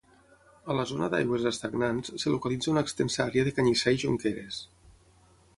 A 0.73 0.77
la 0.77 0.85
zona 0.91 1.09
d'aigües 1.13 1.45
estagnants 1.51 2.15
es 2.21 2.27
localitza 2.37 2.73
una 2.73 2.85
extensa 2.89 3.23
àrea 3.29 3.49
de 3.49 3.55
canyissar 3.61 3.97
i 3.99 4.03
jonqueres. 4.07 4.63